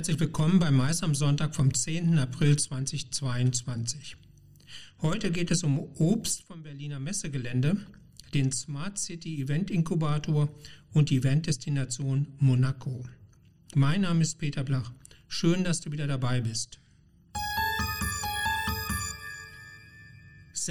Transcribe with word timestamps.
herzlich 0.00 0.18
willkommen 0.18 0.58
bei 0.58 0.70
Mais 0.70 1.02
am 1.02 1.14
Sonntag 1.14 1.54
vom 1.54 1.74
10. 1.74 2.18
April 2.18 2.58
2022. 2.58 4.16
Heute 5.02 5.30
geht 5.30 5.50
es 5.50 5.62
um 5.62 5.78
Obst 5.98 6.44
vom 6.44 6.62
Berliner 6.62 6.98
Messegelände, 6.98 7.76
den 8.32 8.50
Smart 8.50 8.96
City 8.96 9.42
Event 9.42 9.70
Inkubator 9.70 10.48
und 10.94 11.10
die 11.10 11.18
Eventdestination 11.18 12.28
Monaco. 12.38 13.04
Mein 13.74 14.00
Name 14.00 14.22
ist 14.22 14.38
Peter 14.38 14.64
Blach. 14.64 14.90
Schön, 15.28 15.64
dass 15.64 15.82
du 15.82 15.92
wieder 15.92 16.06
dabei 16.06 16.40
bist. 16.40 16.79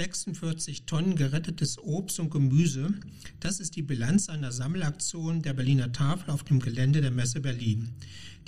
46 0.00 0.86
Tonnen 0.86 1.14
gerettetes 1.14 1.78
Obst 1.78 2.20
und 2.20 2.30
Gemüse. 2.30 2.94
Das 3.38 3.60
ist 3.60 3.76
die 3.76 3.82
Bilanz 3.82 4.30
einer 4.30 4.50
Sammelaktion 4.50 5.42
der 5.42 5.52
Berliner 5.52 5.92
Tafel 5.92 6.30
auf 6.30 6.42
dem 6.42 6.58
Gelände 6.58 7.02
der 7.02 7.10
Messe 7.10 7.40
Berlin. 7.40 7.90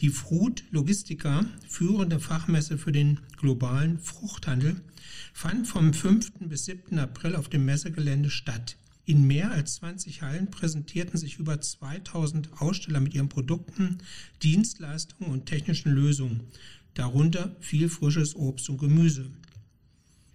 Die 0.00 0.08
Fruit 0.08 0.64
Logistica, 0.70 1.44
führende 1.68 2.20
Fachmesse 2.20 2.78
für 2.78 2.90
den 2.90 3.20
globalen 3.36 3.98
Fruchthandel, 3.98 4.80
fand 5.34 5.68
vom 5.68 5.92
5. 5.92 6.32
bis 6.48 6.64
7. 6.64 6.98
April 6.98 7.36
auf 7.36 7.50
dem 7.50 7.66
Messegelände 7.66 8.30
statt. 8.30 8.78
In 9.04 9.26
mehr 9.26 9.50
als 9.50 9.74
20 9.74 10.22
Hallen 10.22 10.50
präsentierten 10.50 11.18
sich 11.18 11.38
über 11.38 11.60
2000 11.60 12.62
Aussteller 12.62 13.00
mit 13.00 13.12
ihren 13.12 13.28
Produkten, 13.28 13.98
Dienstleistungen 14.42 15.30
und 15.30 15.44
technischen 15.44 15.92
Lösungen, 15.92 16.44
darunter 16.94 17.54
viel 17.60 17.90
frisches 17.90 18.34
Obst 18.36 18.70
und 18.70 18.78
Gemüse. 18.78 19.30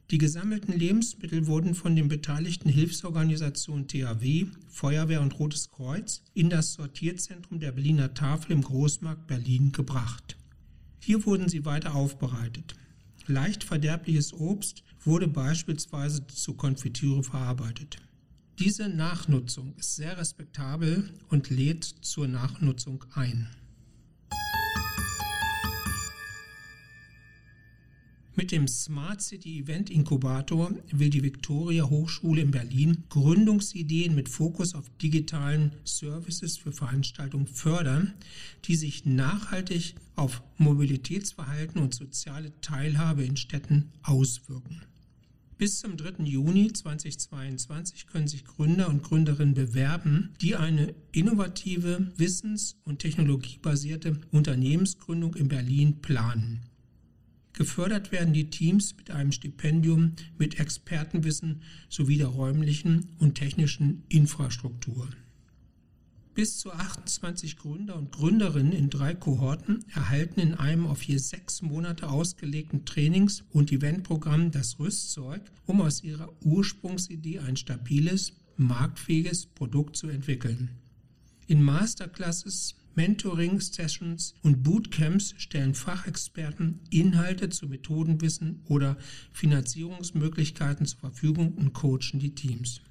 Die 0.10 0.20
gesammelten 0.20 0.72
Lebensmittel 0.72 1.48
wurden 1.48 1.76
von 1.76 1.94
den 1.98 2.08
beteiligten 2.08 2.70
Hilfsorganisationen 2.70 3.90
THW, 3.90 4.46
Feuerwehr 4.70 5.22
und 5.22 5.38
Rotes 5.38 5.70
Kreuz 5.70 6.24
in 6.34 6.50
das 6.50 6.74
Sortierzentrum 6.74 7.60
der 7.60 7.74
Berliner 7.74 8.14
Tafel 8.14 8.54
im 8.54 8.62
Großmarkt 8.62 9.28
Berlin 9.28 9.74
gebracht. 9.74 10.38
Hier 11.02 11.26
wurden 11.26 11.50
sie 11.50 11.66
weiter 11.66 11.94
aufbereitet. 11.94 12.76
Leicht 13.28 13.66
verderbliches 13.66 14.32
Obst 14.32 14.84
wurde 15.04 15.28
beispielsweise 15.28 16.26
zu 16.28 16.54
Konfitüre 16.54 17.24
verarbeitet. 17.24 17.98
Diese 18.60 18.88
Nachnutzung 18.88 19.76
ist 19.76 19.98
sehr 19.98 20.18
respektabel 20.18 21.10
und 21.28 21.50
lädt 21.50 21.84
zur 21.84 22.30
Nachnutzung 22.30 23.04
ein. 23.14 23.50
Mit 28.40 28.52
dem 28.52 28.68
Smart 28.68 29.20
City 29.20 29.62
Event 29.62 29.90
Inkubator 29.90 30.72
will 30.92 31.10
die 31.10 31.24
Victoria 31.24 31.90
Hochschule 31.90 32.42
in 32.42 32.52
Berlin 32.52 33.04
Gründungsideen 33.10 34.14
mit 34.14 34.30
Fokus 34.30 34.76
auf 34.76 34.92
digitalen 35.02 35.72
Services 35.84 36.56
für 36.56 36.72
Veranstaltungen 36.72 37.48
fördern, 37.48 38.14
die 38.66 38.76
sich 38.76 39.08
nachhaltig 39.08 39.96
auf 40.16 40.44
Mobilitätsverhalten 40.58 41.82
und 41.82 41.96
soziale 41.96 42.54
Teilhabe 42.62 43.24
in 43.24 43.38
Städten 43.38 43.90
auswirken. 44.04 44.84
Bis 45.58 45.80
zum 45.80 45.98
3. 45.98 46.24
Juni 46.26 46.72
2022 46.72 48.06
können 48.06 48.28
sich 48.28 48.46
Gründer 48.46 48.88
und 48.88 49.02
Gründerinnen 49.02 49.56
bewerben, 49.56 50.36
die 50.42 50.56
eine 50.56 50.94
innovative, 51.12 52.12
wissens- 52.18 52.76
und 52.84 53.00
technologiebasierte 53.00 54.22
Unternehmensgründung 54.30 55.34
in 55.34 55.48
Berlin 55.48 56.02
planen. 56.04 56.62
Gefördert 57.58 58.12
werden 58.12 58.36
die 58.36 58.52
Teams 58.52 58.96
mit 58.98 59.10
einem 59.10 59.32
Stipendium 59.32 60.12
mit 60.38 60.60
Expertenwissen 60.60 61.64
sowie 61.90 62.20
der 62.20 62.28
räumlichen 62.28 63.16
und 63.18 63.34
technischen 63.34 64.04
Infrastruktur. 64.10 65.10
Bis 66.36 66.60
zu 66.60 66.72
28 66.72 67.58
Gründer 67.58 67.96
und 67.96 68.12
Gründerinnen 68.12 68.74
in 68.74 68.92
drei 68.92 69.16
Kohorten 69.16 69.84
erhalten 69.92 70.40
in 70.40 70.54
einem 70.54 70.86
auf 70.86 71.02
je 71.02 71.18
sechs 71.18 71.64
Monate 71.64 72.08
ausgelegten 72.10 72.86
Trainings- 72.86 73.44
und 73.50 73.72
Eventprogramm 73.72 74.52
das 74.52 74.78
Rüstzeug, 74.78 75.42
um 75.66 75.82
aus 75.82 76.04
ihrer 76.04 76.32
Ursprungsidee 76.44 77.40
ein 77.40 77.58
stabiles, 77.58 78.34
marktfähiges 78.58 79.48
Produkt 79.48 79.96
zu 79.96 80.10
entwickeln. 80.10 80.70
In 81.48 81.64
Masterclasses 81.64 82.76
Mentoring-Sessions 82.98 84.34
und 84.42 84.64
Bootcamps 84.64 85.36
stellen 85.38 85.76
Fachexperten 85.76 86.80
Inhalte 86.90 87.50
zu 87.50 87.68
Methodenwissen 87.68 88.64
oder 88.66 88.98
Finanzierungsmöglichkeiten 89.32 90.88
zur 90.88 91.00
Verfügung 91.00 91.54
und 91.54 91.74
coachen 91.74 92.20
die 92.20 92.34
Teams. 92.34 92.82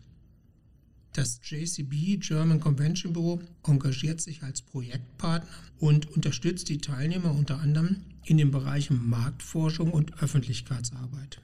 Das 1.13 1.41
JCB 1.43 2.21
German 2.21 2.61
Convention 2.61 3.15
Bureau 3.15 3.41
engagiert 3.67 4.21
sich 4.21 4.43
als 4.45 4.63
Projektpartner 4.63 5.49
und 5.79 6.09
unterstützt 6.11 6.69
die 6.69 6.79
Teilnehmer 6.79 7.33
unter 7.35 7.59
anderem 7.59 8.03
in 8.25 8.37
den 8.37 8.53
Bereichen 8.53 9.09
Marktforschung 9.09 9.91
und 9.91 10.23
Öffentlichkeitsarbeit. 10.23 11.41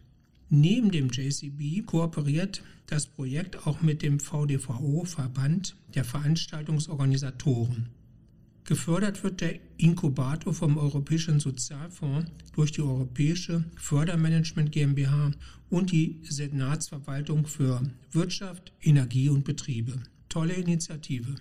Neben 0.50 0.92
dem 0.92 1.08
JCB 1.08 1.84
kooperiert 1.86 2.62
das 2.86 3.06
Projekt 3.06 3.66
auch 3.66 3.82
mit 3.82 4.02
dem 4.02 4.20
VDVO 4.20 5.04
Verband 5.04 5.74
der 5.94 6.04
Veranstaltungsorganisatoren. 6.04 7.88
Gefördert 8.72 9.22
wird 9.22 9.42
der 9.42 9.60
Inkubator 9.76 10.54
vom 10.54 10.78
Europäischen 10.78 11.40
Sozialfonds 11.40 12.30
durch 12.54 12.72
die 12.72 12.80
Europäische 12.80 13.64
Fördermanagement 13.76 14.72
GmbH 14.72 15.32
und 15.68 15.92
die 15.92 16.22
Senatsverwaltung 16.22 17.46
für 17.46 17.82
Wirtschaft, 18.12 18.72
Energie 18.80 19.28
und 19.28 19.44
Betriebe. 19.44 20.02
Tolle 20.30 20.54
Initiative. 20.54 21.34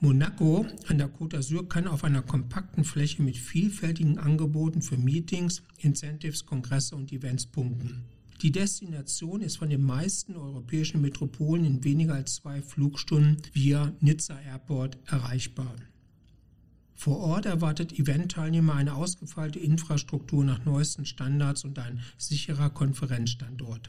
Monaco 0.00 0.66
an 0.88 0.98
der 0.98 1.08
Côte 1.08 1.36
d'Azur 1.36 1.68
kann 1.68 1.86
auf 1.86 2.02
einer 2.02 2.22
kompakten 2.22 2.82
Fläche 2.82 3.22
mit 3.22 3.36
vielfältigen 3.36 4.18
Angeboten 4.18 4.82
für 4.82 4.96
Meetings, 4.96 5.62
Incentives, 5.78 6.46
Kongresse 6.46 6.96
und 6.96 7.12
Events 7.12 7.46
punkten. 7.46 8.02
Die 8.44 8.52
Destination 8.52 9.40
ist 9.40 9.56
von 9.56 9.70
den 9.70 9.82
meisten 9.82 10.36
europäischen 10.36 11.00
Metropolen 11.00 11.64
in 11.64 11.82
weniger 11.82 12.12
als 12.12 12.34
zwei 12.34 12.60
Flugstunden 12.60 13.38
via 13.54 13.94
Nizza 14.00 14.38
Airport 14.38 14.98
erreichbar. 15.06 15.74
Vor 16.94 17.20
Ort 17.20 17.46
erwartet 17.46 17.98
Eventteilnehmer 17.98 18.74
eine 18.74 18.96
ausgefeilte 18.96 19.58
Infrastruktur 19.60 20.44
nach 20.44 20.62
neuesten 20.66 21.06
Standards 21.06 21.64
und 21.64 21.78
ein 21.78 22.02
sicherer 22.18 22.68
Konferenzstandort. 22.68 23.88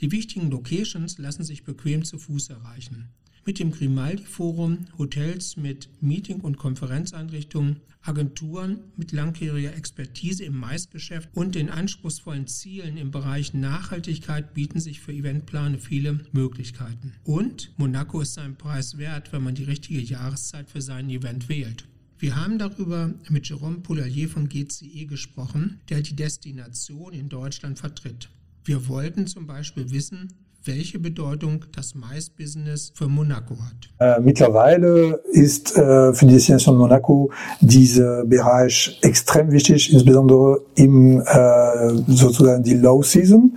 Die 0.00 0.10
wichtigen 0.10 0.50
Locations 0.50 1.18
lassen 1.18 1.44
sich 1.44 1.62
bequem 1.62 2.04
zu 2.04 2.18
Fuß 2.18 2.48
erreichen 2.48 3.10
mit 3.44 3.58
dem 3.58 3.72
Grimaldi 3.72 4.24
Forum, 4.24 4.86
Hotels 4.98 5.56
mit 5.56 5.88
Meeting- 6.00 6.40
und 6.40 6.56
Konferenzeinrichtungen, 6.56 7.80
Agenturen 8.02 8.80
mit 8.96 9.12
langjähriger 9.12 9.76
Expertise 9.76 10.44
im 10.44 10.56
Maisgeschäft 10.56 11.28
und 11.34 11.54
den 11.54 11.68
anspruchsvollen 11.68 12.46
Zielen 12.46 12.96
im 12.96 13.10
Bereich 13.10 13.52
Nachhaltigkeit 13.52 14.54
bieten 14.54 14.80
sich 14.80 15.00
für 15.00 15.12
Eventplaner 15.12 15.78
viele 15.78 16.20
Möglichkeiten. 16.32 17.12
Und 17.24 17.72
Monaco 17.76 18.20
ist 18.20 18.34
seinen 18.34 18.56
Preis 18.56 18.96
wert, 18.96 19.32
wenn 19.32 19.42
man 19.42 19.54
die 19.54 19.64
richtige 19.64 20.00
Jahreszeit 20.00 20.70
für 20.70 20.80
sein 20.80 21.10
Event 21.10 21.48
wählt. 21.48 21.86
Wir 22.18 22.36
haben 22.36 22.58
darüber 22.58 23.14
mit 23.28 23.48
Jerome 23.48 23.78
Poulalier 23.78 24.28
von 24.28 24.48
GCE 24.48 25.06
gesprochen, 25.06 25.80
der 25.88 26.02
die 26.02 26.16
Destination 26.16 27.12
in 27.12 27.28
Deutschland 27.28 27.78
vertritt. 27.78 28.28
Wir 28.64 28.88
wollten 28.88 29.26
zum 29.26 29.46
Beispiel 29.46 29.90
wissen, 29.90 30.34
welche 30.64 30.98
Bedeutung 30.98 31.64
das 31.74 31.94
Mais-Business 31.94 32.92
für 32.94 33.08
Monaco 33.08 33.56
hat. 33.56 34.18
Äh, 34.18 34.20
mittlerweile 34.20 35.20
ist 35.32 35.76
äh, 35.76 36.12
für 36.12 36.26
die 36.26 36.34
Destination 36.34 36.76
Monaco 36.76 37.30
dieser 37.60 38.24
Bereich 38.26 38.98
extrem 39.02 39.50
wichtig, 39.52 39.92
insbesondere 39.92 40.60
im 40.74 41.20
äh, 41.20 41.88
sozusagen 42.08 42.62
die 42.62 42.74
Low 42.74 43.02
Season, 43.02 43.56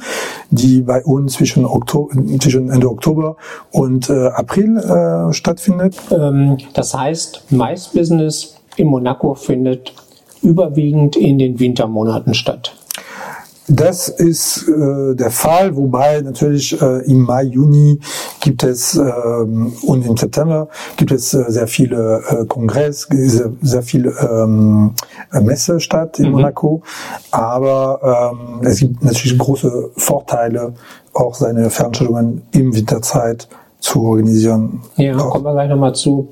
die 0.50 0.82
bei 0.82 1.04
uns 1.04 1.34
zwischen, 1.34 1.66
Oktober, 1.66 2.14
zwischen 2.40 2.70
Ende 2.70 2.90
Oktober 2.90 3.36
und 3.72 4.10
äh, 4.10 4.28
April 4.28 4.78
äh, 4.78 5.34
stattfindet. 5.34 5.96
Ähm, 6.12 6.58
das 6.74 6.94
heißt, 6.94 7.52
Mais-Business 7.52 8.56
in 8.78 8.88
Monaco 8.88 9.36
findet 9.36 9.94
überwiegend 10.42 11.16
in 11.16 11.38
den 11.38 11.60
Wintermonaten 11.60 12.34
statt. 12.34 12.76
Das 13.68 14.10
ist 14.10 14.68
äh, 14.68 15.16
der 15.16 15.32
Fall, 15.32 15.76
wobei 15.76 16.20
natürlich 16.22 16.80
äh, 16.82 17.06
im 17.06 17.22
Mai, 17.22 17.44
Juni 17.44 18.00
gibt 18.42 18.64
es 18.64 18.96
ähm, 18.96 19.74
und 19.84 20.06
im 20.06 20.18
September 20.18 20.68
gibt 20.98 21.12
es 21.12 21.34
äh, 21.34 21.46
sehr 21.48 21.68
viele 21.68 22.22
äh, 22.28 22.46
Kongress, 22.46 23.08
sehr, 23.10 23.52
sehr 23.62 23.82
viel 23.82 24.14
ähm, 24.22 24.94
Messe 25.32 25.80
statt 25.80 26.20
in 26.20 26.26
mhm. 26.26 26.32
Monaco. 26.34 26.84
Aber 27.32 28.34
ähm, 28.34 28.68
es 28.68 28.80
gibt 28.80 29.02
natürlich 29.02 29.38
große 29.38 29.92
Vorteile, 29.96 30.74
auch 31.14 31.36
seine 31.36 31.70
Veranstaltungen 31.70 32.42
im 32.52 32.76
Winterzeit 32.76 33.48
zu 33.84 34.02
organisieren. 34.02 34.82
Ja, 34.96 35.18
auch. 35.18 35.32
kommen 35.32 35.44
wir 35.44 35.54
gleich 35.54 35.70
nochmal 35.70 35.94
zu. 35.94 36.30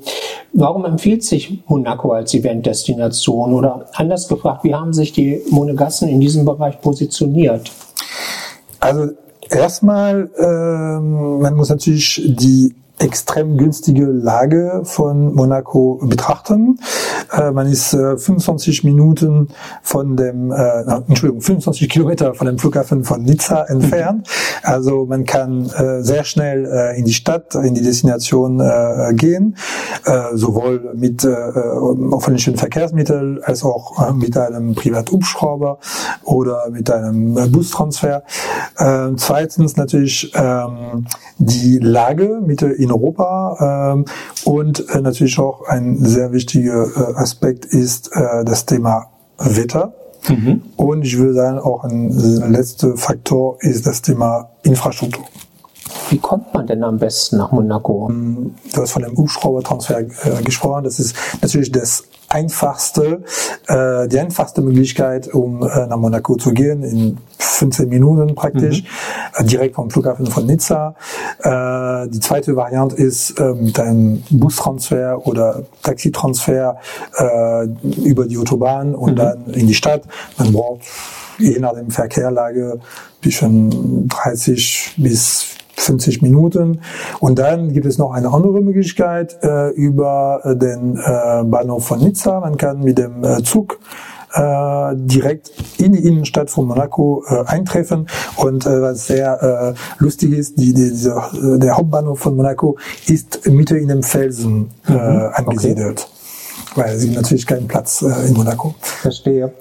Warum 0.54 0.84
empfiehlt 0.86 1.22
sich 1.22 1.62
Monaco 1.66 2.12
als 2.12 2.32
Eventdestination? 2.32 3.52
Oder 3.52 3.86
anders 3.94 4.26
gefragt, 4.26 4.64
wie 4.64 4.74
haben 4.74 4.92
sich 4.92 5.12
die 5.12 5.42
Monegassen 5.50 6.08
in 6.08 6.18
diesem 6.18 6.46
Bereich 6.46 6.80
positioniert? 6.80 7.70
Also 8.80 9.10
erstmal, 9.50 10.30
ähm, 10.38 11.40
man 11.40 11.54
muss 11.54 11.68
natürlich 11.68 12.22
die 12.24 12.74
extrem 12.98 13.58
günstige 13.58 14.06
Lage 14.06 14.80
von 14.84 15.34
Monaco 15.34 16.00
betrachten. 16.02 16.78
Äh, 17.32 17.50
man 17.50 17.66
ist 17.66 17.94
äh, 17.94 18.16
25 18.16 18.84
Minuten 18.84 19.48
von 19.82 20.16
dem, 20.16 20.50
äh, 20.50 20.82
Entschuldigung, 21.08 21.40
25 21.40 21.88
Kilometer 21.88 22.34
von 22.34 22.46
dem 22.46 22.58
Flughafen 22.58 23.04
von 23.04 23.22
Nizza 23.22 23.64
entfernt. 23.64 24.28
Also 24.62 25.06
man 25.06 25.24
kann 25.24 25.70
äh, 25.70 26.02
sehr 26.02 26.24
schnell 26.24 26.66
äh, 26.66 26.98
in 26.98 27.04
die 27.04 27.12
Stadt, 27.12 27.54
in 27.54 27.74
die 27.74 27.82
Destination 27.82 28.60
äh, 28.60 29.14
gehen, 29.14 29.56
äh, 30.04 30.34
sowohl 30.34 30.92
mit 30.94 31.24
äh, 31.24 31.28
öffentlichen 31.28 32.56
Verkehrsmitteln 32.56 33.40
als 33.42 33.64
auch 33.64 34.08
äh, 34.08 34.12
mit 34.12 34.36
einem 34.36 34.74
Privathubschrauber 34.74 35.78
oder 36.24 36.68
mit 36.70 36.90
einem 36.90 37.36
äh, 37.36 37.46
Bustransfer. 37.48 38.22
Äh, 38.76 39.10
zweitens 39.16 39.76
natürlich 39.76 40.32
ähm, 40.34 41.06
die 41.38 41.78
Lage 41.78 42.40
Mitte 42.44 42.66
in 42.66 42.90
Europa 42.90 43.94
ähm, 43.94 44.04
und 44.44 44.88
äh, 44.90 45.00
natürlich 45.00 45.38
auch 45.38 45.66
ein 45.66 45.96
sehr 46.04 46.32
wichtiger 46.32 46.84
äh, 46.84 47.21
Aspekt 47.22 47.64
ist 47.64 48.10
äh, 48.12 48.44
das 48.44 48.66
Thema 48.66 49.06
Wetter. 49.38 49.94
Mhm. 50.28 50.62
Und 50.76 51.02
ich 51.04 51.18
würde 51.18 51.34
sagen, 51.34 51.58
auch 51.58 51.84
ein 51.84 52.10
letzter 52.52 52.96
Faktor 52.96 53.56
ist 53.60 53.86
das 53.86 54.02
Thema 54.02 54.50
Infrastruktur. 54.62 55.24
Wie 56.10 56.18
kommt 56.18 56.52
man 56.54 56.66
denn 56.66 56.84
am 56.84 56.98
besten 56.98 57.38
nach 57.38 57.50
Monaco? 57.52 58.10
Du 58.10 58.80
hast 58.80 58.92
von 58.92 59.02
dem 59.02 59.16
Hubschraubertransfer 59.16 60.00
äh, 60.00 60.42
gesprochen. 60.44 60.84
Das 60.84 61.00
ist 61.00 61.16
natürlich 61.40 61.72
das 61.72 62.04
einfachste, 62.32 63.22
äh, 63.68 64.08
die 64.08 64.18
einfachste 64.18 64.62
Möglichkeit, 64.62 65.28
um 65.28 65.62
äh, 65.62 65.86
nach 65.86 65.96
Monaco 65.96 66.36
zu 66.36 66.52
gehen, 66.52 66.82
in 66.82 67.18
15 67.38 67.88
Minuten 67.88 68.34
praktisch, 68.34 68.82
mhm. 68.82 68.88
äh, 69.36 69.44
direkt 69.44 69.74
vom 69.74 69.90
Flughafen 69.90 70.26
von 70.26 70.46
Nizza. 70.46 70.94
Äh, 71.42 72.08
die 72.08 72.20
zweite 72.20 72.56
Variante 72.56 72.96
ist 72.96 73.38
äh, 73.38 73.52
mit 73.52 73.78
einem 73.78 74.22
Bustransfer 74.30 75.26
oder 75.26 75.62
Taxitransfer 75.82 76.78
äh, 77.16 77.66
über 78.00 78.26
die 78.26 78.38
Autobahn 78.38 78.94
und 78.94 79.12
mhm. 79.12 79.16
dann 79.16 79.46
in 79.46 79.66
die 79.66 79.74
Stadt. 79.74 80.02
Man 80.38 80.52
braucht 80.52 80.80
je 81.38 81.58
nach 81.58 81.74
dem 81.74 81.90
Verkehrlage 81.90 82.80
zwischen 83.22 84.08
30 84.08 84.94
bis 84.96 85.56
50 85.76 86.22
Minuten. 86.22 86.80
Und 87.20 87.38
dann 87.38 87.72
gibt 87.72 87.86
es 87.86 87.98
noch 87.98 88.12
eine 88.12 88.32
andere 88.32 88.60
Möglichkeit 88.60 89.38
äh, 89.42 89.70
über 89.70 90.40
den 90.44 90.96
äh, 90.96 91.44
Bahnhof 91.44 91.86
von 91.86 92.00
Nizza. 92.00 92.40
Man 92.40 92.56
kann 92.56 92.80
mit 92.80 92.98
dem 92.98 93.24
äh, 93.24 93.42
Zug 93.42 93.78
äh, 94.34 94.92
direkt 94.94 95.50
in 95.78 95.92
die 95.92 96.06
Innenstadt 96.06 96.50
von 96.50 96.66
Monaco 96.66 97.24
äh, 97.28 97.44
eintreffen. 97.46 98.06
Und 98.36 98.66
äh, 98.66 98.80
was 98.82 99.06
sehr 99.06 99.74
äh, 99.76 100.02
lustig 100.02 100.32
ist, 100.32 100.58
die, 100.58 100.72
die, 100.72 100.90
dieser, 100.90 101.30
äh, 101.34 101.58
der 101.58 101.76
Hauptbahnhof 101.76 102.20
von 102.20 102.36
Monaco 102.36 102.78
ist 103.06 103.46
Mitte 103.50 103.76
in 103.76 103.88
dem 103.88 104.02
Felsen 104.02 104.70
äh, 104.88 104.92
mhm. 104.92 105.30
angesiedelt. 105.34 106.08
Okay. 106.72 106.80
Weil 106.80 106.96
es 106.96 107.02
gibt 107.02 107.16
natürlich 107.16 107.46
keinen 107.46 107.68
Platz 107.68 108.00
in 108.02 108.32
Monaco. 108.32 108.74
Verstehe. 108.80 109.52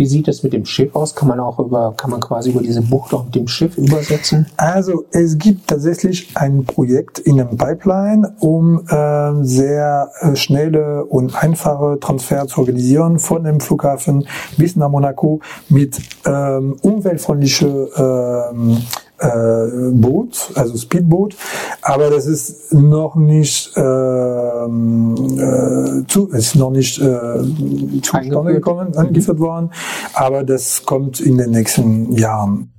Wie 0.00 0.06
sieht 0.06 0.28
es 0.28 0.42
mit 0.42 0.54
dem 0.54 0.64
Schiff 0.64 0.96
aus? 0.96 1.14
Kann 1.14 1.28
man 1.28 1.40
auch 1.40 1.58
über, 1.58 1.92
kann 1.94 2.10
man 2.10 2.20
quasi 2.20 2.52
über 2.52 2.62
diese 2.62 2.80
Bucht 2.80 3.12
auch 3.12 3.26
mit 3.26 3.34
dem 3.34 3.46
Schiff 3.46 3.76
übersetzen? 3.76 4.46
Also 4.56 5.04
es 5.10 5.36
gibt 5.36 5.68
tatsächlich 5.68 6.34
ein 6.36 6.64
Projekt 6.64 7.18
in 7.18 7.38
einem 7.38 7.58
Pipeline, 7.58 8.34
um 8.40 8.80
äh, 8.88 9.44
sehr 9.44 10.10
schnelle 10.32 11.04
und 11.04 11.34
einfache 11.34 11.98
Transfer 12.00 12.46
zu 12.46 12.60
organisieren 12.60 13.18
von 13.18 13.44
dem 13.44 13.60
Flughafen 13.60 14.26
bis 14.56 14.74
nach 14.74 14.88
Monaco 14.88 15.40
mit 15.68 15.98
ähm, 16.24 16.76
umweltfreundlichen 16.80 17.88
ähm, 17.98 18.78
äh, 19.20 19.90
Boot, 19.92 20.50
also 20.54 20.76
Speedboot, 20.76 21.36
aber 21.82 22.10
das 22.10 22.26
ist 22.26 22.72
noch 22.72 23.16
nicht 23.16 23.72
ähm, 23.76 25.14
äh, 25.38 26.06
zu, 26.06 26.28
ist 26.28 26.56
noch 26.56 26.70
nicht 26.70 26.98
äh, 26.98 27.42
zustande 28.02 28.52
gekommen, 28.52 28.88
mhm. 28.88 28.98
angeführt 28.98 29.38
worden, 29.38 29.70
aber 30.14 30.44
das 30.44 30.84
kommt 30.84 31.20
in 31.20 31.38
den 31.38 31.50
nächsten 31.50 32.12
Jahren. 32.12 32.72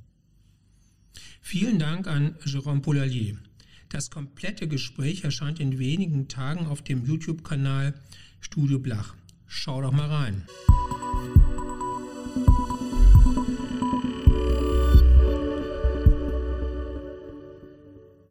Vielen 1.40 1.78
Dank 1.78 2.06
an 2.06 2.36
Jérôme 2.44 2.80
Poulalier. 2.80 3.36
Das 3.90 4.10
komplette 4.10 4.68
Gespräch 4.68 5.22
erscheint 5.22 5.60
in 5.60 5.78
wenigen 5.78 6.26
Tagen 6.26 6.66
auf 6.66 6.80
dem 6.80 7.04
YouTube-Kanal 7.04 7.92
Studio 8.40 8.78
Blach. 8.78 9.14
Schau 9.46 9.82
doch 9.82 9.92
mal 9.92 10.08
rein. 10.08 10.46